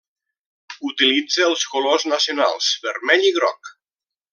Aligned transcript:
Utilitza 0.91 1.45
els 1.49 1.67
colors 1.75 2.07
nacionals 2.15 2.73
vermell 2.89 3.33
i 3.33 3.37
groc. 3.41 3.75